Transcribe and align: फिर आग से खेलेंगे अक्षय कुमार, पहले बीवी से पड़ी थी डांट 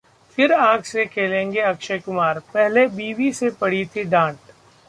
फिर 0.37 0.53
आग 0.53 0.83
से 0.83 1.05
खेलेंगे 1.05 1.59
अक्षय 1.61 1.99
कुमार, 1.99 2.39
पहले 2.53 2.87
बीवी 2.87 3.31
से 3.33 3.49
पड़ी 3.51 3.85
थी 3.85 4.03
डांट 4.05 4.37